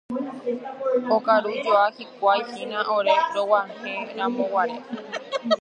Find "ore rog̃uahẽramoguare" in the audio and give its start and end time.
2.95-4.75